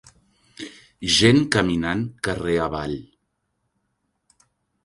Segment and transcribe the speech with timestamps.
[1.15, 2.97] Gent caminant carrer avall.